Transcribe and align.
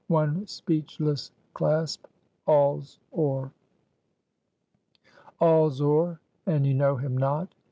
one 0.07 0.47
speechless 0.47 1.29
clasp! 1.53 2.07
all's 2.47 2.97
o'er!" 3.15 3.51
"All's 5.39 5.79
o'er, 5.79 6.19
and 6.47 6.65
ye 6.65 6.73
know 6.73 6.95
him 6.95 7.15
not!" 7.15 7.53